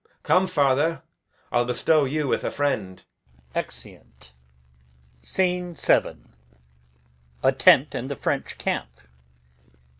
[0.23, 1.03] Come, father,
[1.51, 3.03] I'll bestow you with a friend.
[3.53, 4.33] Exeunt.
[5.19, 6.23] Scene VII.
[7.43, 8.99] A tent in the French camp.